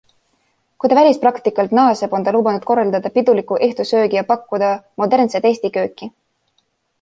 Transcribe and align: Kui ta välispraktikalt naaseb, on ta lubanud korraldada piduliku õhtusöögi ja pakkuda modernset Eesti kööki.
Kui 0.83 0.89
ta 0.93 0.95
välispraktikalt 0.99 1.75
naaseb, 1.79 2.15
on 2.19 2.25
ta 2.27 2.33
lubanud 2.35 2.65
korraldada 2.69 3.11
piduliku 3.19 3.59
õhtusöögi 3.69 4.19
ja 4.21 4.25
pakkuda 4.33 4.71
modernset 5.05 5.47
Eesti 5.51 5.73
kööki. 5.79 6.11